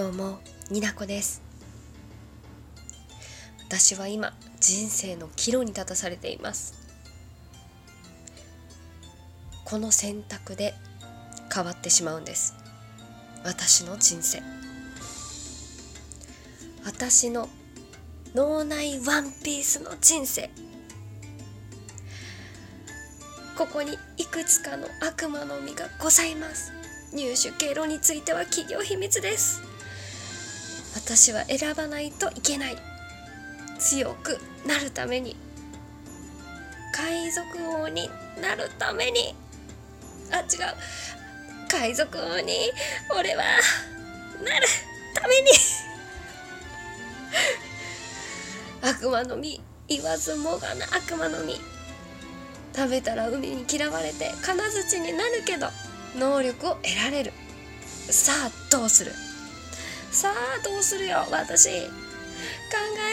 [0.00, 0.38] どうも
[0.70, 1.42] になこです。
[3.68, 6.72] 私は今人生の岐路に立たされています。
[9.66, 10.72] この選択で
[11.54, 12.54] 変わってしまうんです。
[13.44, 14.40] 私の人生。
[16.82, 17.50] 私の
[18.34, 20.48] 脳内ワンピースの人生。
[23.54, 26.72] ここにいくつかの悪魔の実がございます。
[27.12, 29.68] 入手経路については企業秘密です。
[30.94, 32.76] 私は選ばないといけない。
[33.78, 35.36] 強くなるために。
[36.92, 37.46] 海賊
[37.82, 39.34] 王になるために。
[40.30, 40.46] あ違う。
[41.68, 42.70] 海賊王に
[43.16, 43.42] 俺は
[44.44, 44.66] なる
[45.14, 45.48] ために。
[48.82, 51.60] 悪魔の実言わずもがな悪魔の実
[52.74, 55.68] 食べたら海に嫌われて金槌になるけど
[56.16, 57.32] 能力を得られる。
[58.10, 59.12] さあどうする？
[60.10, 61.68] さあどうするよ私。
[61.70, 61.86] 考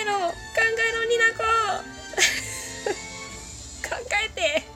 [0.00, 1.44] えろ考えろになこ。
[3.88, 4.66] 考えて。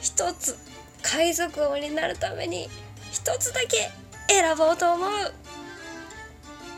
[0.00, 0.56] 一つ
[1.02, 2.70] 海賊王になるために
[3.12, 3.90] 一つだけ
[4.28, 5.34] 選ぼうと思う。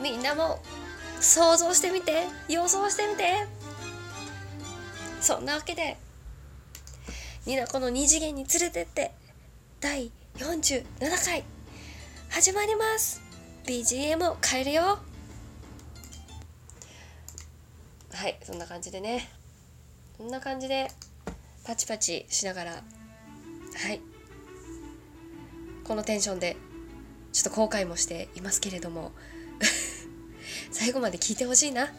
[0.00, 0.60] みんなも
[1.20, 3.46] 想像してみて予想してみて。
[5.20, 5.96] そんなわけで
[7.46, 9.14] ニナコの二次元に連れてって
[9.80, 10.84] 第47
[11.24, 11.53] 回。
[12.34, 13.22] 始まります。
[13.64, 14.98] BGM を変えるよ。
[18.12, 19.28] はいそんな感じでね。
[20.18, 20.88] こんな感じで
[21.64, 22.72] パチパチしながら。
[22.72, 22.78] は
[23.92, 24.00] い。
[25.84, 26.56] このテンションで
[27.32, 29.12] ちょっと後悔もしていますけれども。
[30.72, 31.86] 最後まで聞いてほしいな。
[31.86, 31.92] は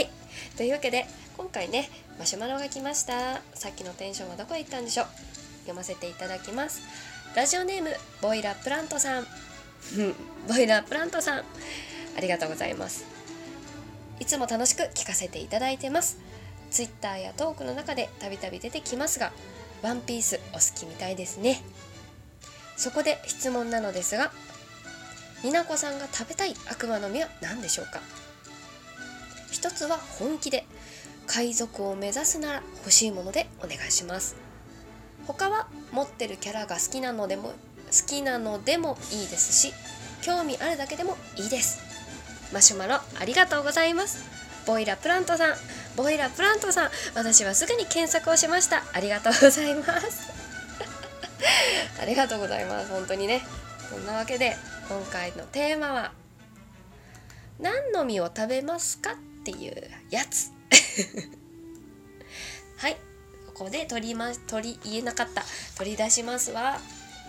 [0.00, 0.08] い。
[0.56, 3.42] というわけで今回ねマシュマロが来ました。
[3.54, 5.06] さっきのテンションはどこへ行ったんでしょう。
[5.64, 6.80] 読ませていただきます。
[7.36, 9.26] ラジオネームボイラプラントさん。
[10.48, 11.38] ボイラプラントさん。
[11.38, 13.04] ありがとうございます。
[14.18, 16.18] いつも楽しく聞かせていただいてます。
[16.72, 19.30] ツイッターやトークの中でたびたび出てきますが
[19.80, 21.62] ワンピースお好きみたいですね。
[22.76, 24.32] そこで質問なのですが
[25.44, 28.00] になこさんが食べたい悪魔の実は何でしょうか？
[29.52, 30.66] 一つは本気で
[31.28, 34.34] 海賊を目指すなら欲しいものでお願いします
[35.26, 37.54] 他は持ってるキャラが好きなのでも好
[38.06, 39.72] きなのでもいいですし
[40.22, 41.80] 興味あるだけでもいいです。
[42.52, 44.28] マシュマロありがとうございます。
[44.66, 45.56] ボイラプラントさん
[45.96, 48.82] ボイラプラントさん私はすぐに検索をしました。
[48.92, 50.30] ありがとうございます。
[52.00, 52.90] ありがとうございます。
[52.90, 53.42] 本当にね。
[53.88, 54.56] そんなわけで
[54.88, 56.12] 今回のテーマは
[57.58, 60.52] 何の実を食べますかっていうやつ。
[62.78, 63.09] はい。
[63.60, 65.42] ここで取りま取り言えなかった。
[65.76, 66.78] 取り出しますは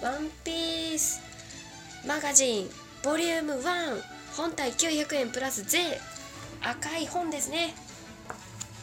[0.01, 1.19] ワンピース。
[2.07, 2.69] マガジン。
[3.03, 4.01] ボリューム1
[4.37, 5.29] 本体900円。
[5.29, 5.99] プラス税。
[6.61, 7.73] 赤い本ですね。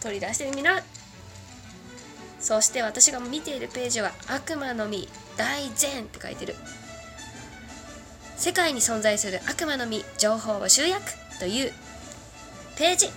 [0.03, 0.83] 取り出してみな。
[2.39, 5.09] そして私が見ているページは悪魔の実。
[5.39, 6.03] 大善。
[6.03, 6.55] って書いてる。
[8.37, 9.41] 世界に存在する。
[9.49, 10.05] 悪魔の実。
[10.19, 11.03] 情報を集約。
[11.41, 11.73] という。
[12.77, 13.09] ページ。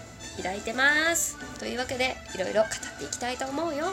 [0.41, 1.35] 開いてます。
[1.59, 3.87] というわけでいろいろ語っていきたいと思うよ。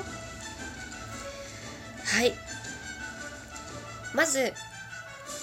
[2.08, 2.32] はい。
[4.14, 4.52] まず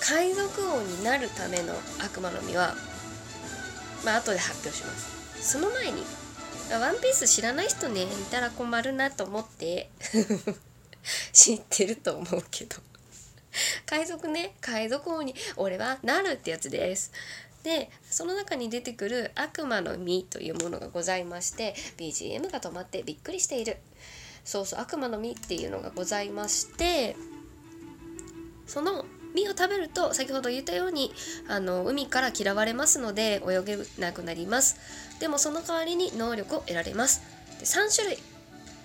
[0.02, 2.76] 海賊王になるための悪魔の実は
[4.04, 5.52] まあ後で発表します。
[5.54, 6.04] その前に
[6.72, 9.90] ワンピース知らない人ねいたら困るなと思って
[11.32, 12.78] 知ってると思うけど。
[13.86, 17.12] 海賊ね海賊王に俺はなるってやつです。
[17.64, 23.78] でその中に出てくる悪魔の実というものがございまして BGM が止まってびっくりしている。
[24.46, 27.18] そうそう悪魔の実っていうのがございまして
[28.66, 31.12] その実を食べると先ほど言ったように
[31.50, 34.78] あの海から嫌われますので泳げなくなります。
[35.20, 37.22] でもその代わりに能力を得られます。
[37.60, 38.18] で3種類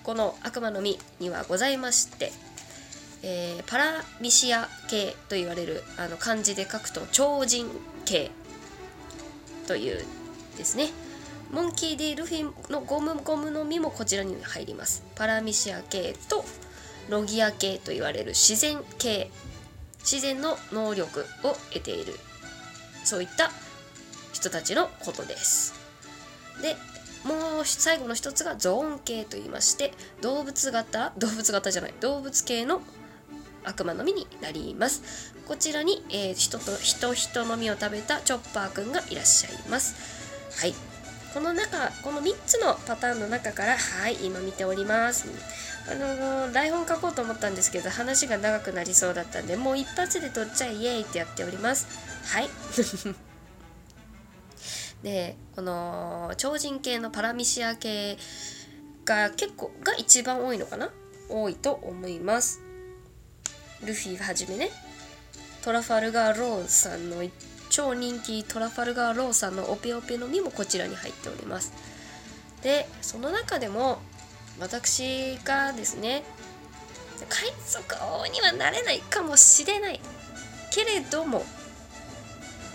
[0.02, 2.32] この悪魔の実にはございまして
[3.22, 7.66] えー、パラミシア系と言われるあの漢字で書くと超人
[8.04, 8.30] 系
[9.66, 10.04] という
[10.56, 10.88] ですね。
[11.50, 15.02] モンキー・ディ・ルフィのゴムゴムの実もこちらに入ります。
[15.16, 16.44] パラミシア系と
[17.08, 19.30] ロギア系と言われる自然系。
[19.98, 22.14] 自然の能力を得ている。
[23.04, 23.50] そういった
[24.32, 25.74] 人たちのことです。
[26.62, 26.76] で
[27.24, 29.92] もう最後の一つがゾーン系と言いまして
[30.22, 32.80] 動物型動物型じゃない動物系の
[33.64, 35.34] 悪魔の実になります。
[35.46, 39.96] こちらに、えー、人と人人の実を食べたチョッパーくんがいらっしゃいます。
[40.60, 40.74] はい。
[41.32, 45.28] この中この3つのパターンの中からはい今見ております。
[45.90, 51.86] あの台本書こうと思ったんですけど話が長くなりそうだったんでもう一発で撮っちゃイエーイってやっております。
[52.26, 52.48] はい。
[55.02, 58.18] でこの超人系のパラミシア系
[59.04, 60.90] が結構が一番多いのかな？
[61.28, 62.60] 多いと思います。
[63.84, 64.70] ルフィはじめね。
[65.62, 67.22] トラファルガー・ローンさんの
[67.80, 71.72] 超人気トラファルガー・ローさんのオペオペの実もこちらに入っております。
[72.62, 74.00] でその中でも
[74.60, 76.22] 私がですね
[77.30, 80.00] 海賊王にはなれないかもしれない
[80.70, 81.42] けれども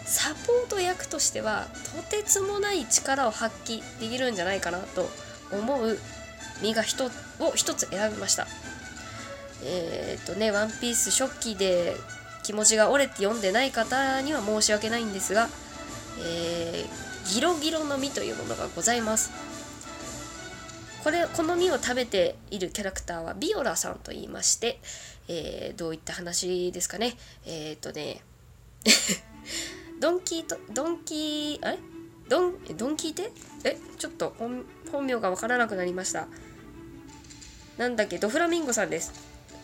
[0.05, 5.07] サポート役としてはとてつもない力を発揮できるんじゃないかなと
[5.51, 5.99] 思う
[6.63, 7.05] 実が、実
[7.39, 8.47] を一つ選びました。
[9.63, 11.95] えー、っとね「ワンピース初期で
[12.45, 15.49] 気持ちが折れて読んでない方には申し訳ないんですが、
[16.19, 19.31] えー、ギロギロの実というものがございます。
[21.03, 24.79] これこの実を食べているキャラクターはビオラさんと言いまして、
[25.27, 27.15] えー、どういった話ですかね。
[27.47, 28.21] えっ、とね
[29.99, 31.79] ドンキーとドンキーあれ？
[32.29, 33.31] ドンドンキーテ
[33.63, 36.27] えちょっと本本名がわからなくなりました。
[37.77, 38.19] なんだっけ？
[38.19, 39.11] ドフラミンゴさんです。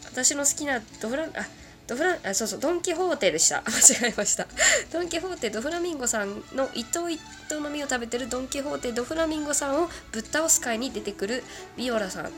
[0.05, 1.45] 私の好きなドフラあ
[1.91, 3.61] ドフラあそうそうドン・キホーテでした。
[3.67, 4.47] 間違えました。
[4.93, 11.43] ドン・キホーテドフラミンゴさんの伊藤一頭の実を食べてるドン・キホーテドフラミンゴさんをぶっ倒す会に出てくる
[11.75, 12.31] ビオラさん。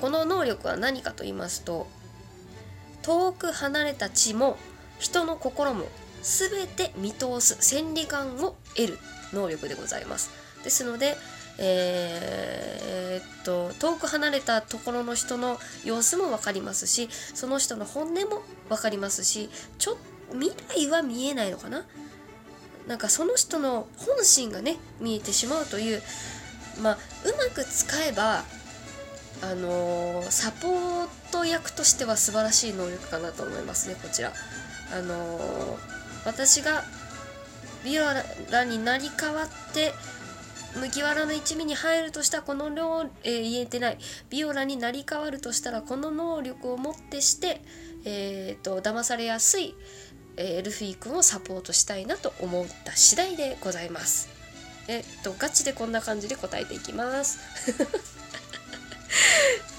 [0.00, 1.86] この能力は何かと言いますと
[3.02, 4.56] 遠く離れた地も
[4.98, 5.86] 人の心も
[6.22, 8.98] 全て見通す千里眼を得る
[9.32, 10.30] 能力でございます。
[10.64, 11.16] ですので
[11.58, 19.98] えー、っと遠く離れたところの人の様子も分かりますしその人の本音も分かりますしちょ
[20.32, 21.84] 未来は見えないのかな？
[22.86, 26.02] なんかその人の本心がね見えてしまうという
[26.82, 28.44] まあうまく使えば
[29.42, 34.32] あのー、サポート役としては素晴らしい能力かなと思いますねこちら。
[34.90, 35.76] あのー、
[36.24, 36.82] 私が
[37.84, 38.04] ビオ
[38.50, 39.92] ラになり変わって
[40.76, 43.98] 麦わらの一味に入るとしたらこの量、えー、言えてない。
[44.30, 47.62] ビオラになり変わるとしたらこの能力をもってして
[48.04, 49.74] えっ、ー、と騙されやすい、
[50.36, 54.28] えー、ルフィ君をサポートしたいなと思った次第でございます。
[54.88, 57.38] えっとガチでこんな感じで答えていきます。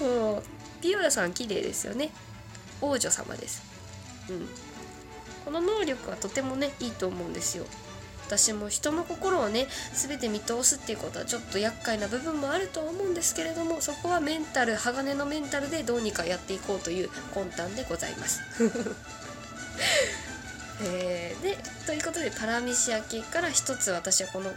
[0.00, 0.42] もう
[0.82, 2.10] ビオラさん綺麗ですよね。
[2.80, 3.62] 王女様です。
[4.28, 4.48] うん。
[5.44, 7.66] この能力はとてもねいいと思うんですよ。
[8.30, 18.40] 私も人の心をね全て見通すっていうことはちょっと厄介な部分もあるとは思うんですけれどもそこはメンタル鋼のメンタルでどうにかやっていこうという魂胆でございます。
[20.82, 24.50] えー、でということでパラミシア系から一つ私はこの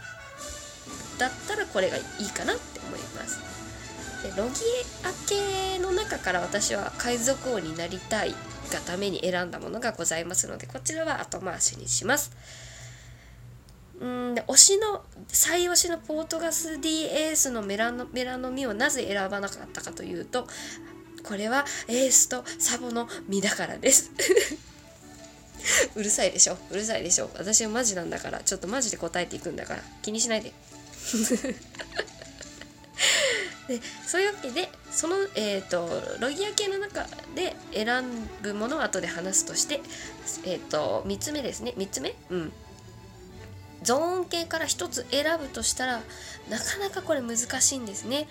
[1.18, 3.40] だったらこれがいいかなって思います。
[4.22, 8.34] でロギエア系の中から私は海賊王になりたい
[8.72, 12.30] がために選んだものがございますのでこちらは後回しにします。
[14.00, 20.46] うんで推しの最推しのポートガス D エースのメラノメラの実をなぜ選ばなかったかというと
[21.22, 24.10] これはエースとサボの実だからです。
[25.96, 26.58] うるさいでしょ？
[26.70, 27.30] うるさいでしょ？
[27.38, 30.52] 私はマジなんだからちょっとマジで答えていくんだから気にしないで。
[33.68, 35.88] でそういうわけでその、えーと、
[36.20, 38.04] ロギア系の中で選
[38.42, 39.80] ぶものを後で話すとして、
[40.44, 41.72] えーと、と3つ目ですね。
[41.78, 42.14] 3つ目？
[42.28, 42.52] うん。
[43.84, 46.00] ゾーン系から1つ選ぶとしたら
[46.50, 48.26] なかなかこれ難しいんですね。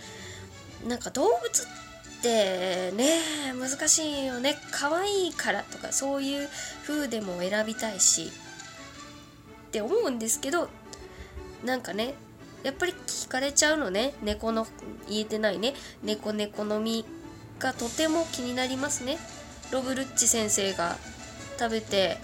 [0.87, 3.19] なんか動物ってね
[3.57, 4.57] 難しいよね。
[4.71, 6.49] 可愛いからとかそういう
[6.85, 8.31] 風でも選びたいし
[9.67, 10.69] って思うんですけど
[11.63, 12.15] なんかね
[12.63, 14.13] やっぱり聞かれちゃうのね。
[14.21, 14.67] 猫の
[15.09, 15.73] 言えてないね。
[16.01, 17.05] 猫猫の実
[17.59, 19.17] がとても気になりますね。
[19.71, 20.97] ロブルッチ先生が
[21.59, 22.17] 食べて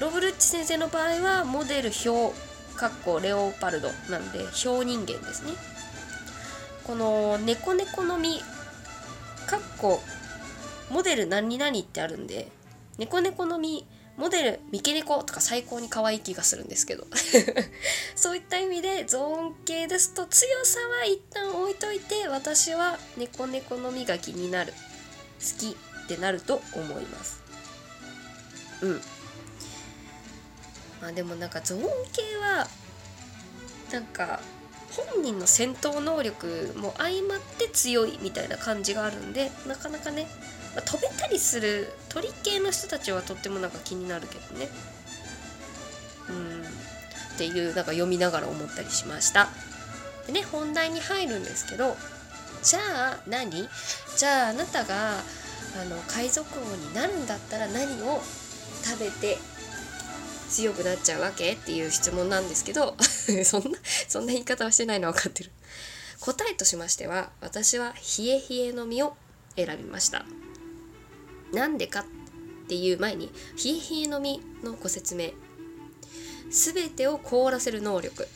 [0.00, 2.34] ロブルッチ先生の場合はモデル表
[2.76, 5.52] かっこレオパルドなんで表人間ですね。
[6.84, 8.40] この猫猫の実
[9.46, 10.00] かっこ
[10.90, 12.48] モデル何々ってあるんで
[12.98, 13.86] 猫猫の実
[14.16, 17.06] モデル三毛猫とか最高に可愛い気がするんですけど。
[18.16, 27.40] そういった意味でゾーン系ですと強さは一旦置いといて私は猫猫の実が気になる好きってなると思います。
[28.82, 29.00] うん。
[31.04, 32.66] まあでもなんかゾーン系は
[33.92, 34.40] なんか
[35.12, 40.26] 本人の戦闘能力も相まって強いみたいな感じがあるんでなかなかね、
[40.74, 44.70] まあ、飛べたりする鳥系の人たちはとってもなんか気になるけどね。
[46.30, 46.62] うん。
[47.34, 49.50] っていうなんか読みながら思ったりしました。
[50.26, 51.98] でね本題に入るんですけど
[52.62, 53.68] じゃあ何？
[54.16, 58.22] じゃああなたがあの海賊王になるんだったら何を
[58.82, 59.36] 食べて
[60.54, 61.52] 強くなっちゃうわけ？
[61.52, 62.96] っていう質問なんですけど
[63.44, 65.50] そんなそんな言い方はしてないの分かってる。
[66.20, 69.16] 答えとしましては私は冷え冷えの実を
[69.56, 70.24] 選びました。
[71.52, 72.04] なんでかっ
[72.68, 73.26] ていう前に
[73.62, 75.32] 冷え冷えの実のご説明。
[76.50, 78.28] 全てを凍らせる能力。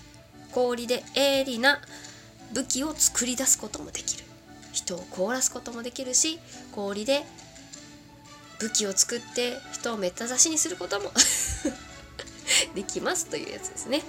[0.52, 1.80] 氷で鋭利な
[2.52, 4.24] 武器を作り出すこともできる。
[4.72, 6.38] 人を凍らすこともできるし
[6.72, 7.24] 氷で
[8.60, 11.10] 武器を作って人をめった刺しにすることも。
[12.74, 14.02] できますというやつですね。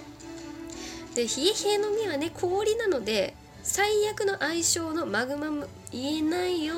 [1.14, 6.74] で冷え冷えの実はね氷なので最悪の相性のマグマム言えないよ。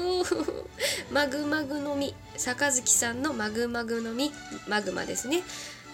[1.13, 2.15] マグマグの実。
[2.37, 4.33] 坂月さんのマグマグの実。
[4.67, 5.43] マグマですね。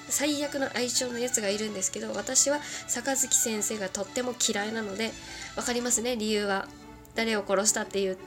[0.08, 5.12] 最悪の相性のやつがいるんですけど私は坂月先生がとっても嫌いなので
[5.54, 6.66] 分かりますね理由は。
[7.14, 8.18] 誰を殺したっていう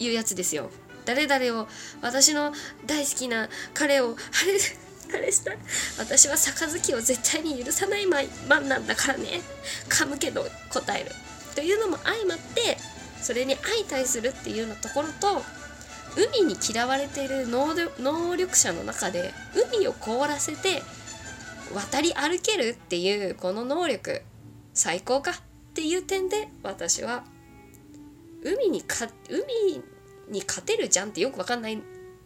[0.00, 0.70] いうやつですよ。
[1.04, 1.68] 誰々を
[2.00, 2.52] 私の
[2.86, 4.58] 大好きな彼をあれ
[5.12, 5.52] あれした
[5.98, 8.20] 私は杯を絶対に許さないマ
[8.58, 9.40] ンなんだからね。
[9.88, 11.10] 噛むけど答える。
[11.54, 12.76] というのも相まって
[13.20, 15.42] それに相対するっていうのところと
[16.16, 19.32] 海に嫌われている能力者の中で
[19.74, 20.82] 海を凍らせて
[21.74, 24.22] 渡り歩けるっていうこの能力。
[24.74, 25.34] 最高かっ
[25.74, 27.22] ていう点で私は
[28.42, 29.80] 海にか海
[30.28, 31.80] に勝てるじゃんってよくわかんない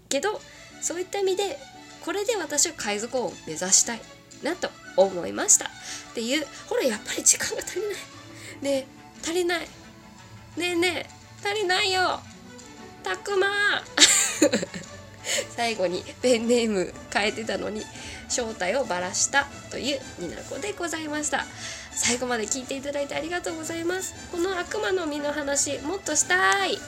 [0.09, 0.41] けど
[0.81, 1.59] そういった意味で
[2.09, 4.01] これで私は海賊王を目指したい
[4.43, 5.67] なと思いました。
[5.67, 5.69] っ
[6.15, 8.81] ていうほらやっぱり時間が足りない。
[8.81, 8.87] ね
[9.23, 9.61] 足りない。
[9.61, 9.67] ね
[10.57, 12.19] えねえ足りないよ。
[13.05, 13.47] たくま
[15.55, 17.83] 最後にペンネーム変えてたのに
[18.31, 21.45] 正体をばらしたというニナコでございました。
[21.93, 24.15] 最後まで聞いていただいてありがとうございます。
[24.33, 26.79] この悪魔の実の話もっとしたい。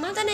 [0.00, 0.32] またね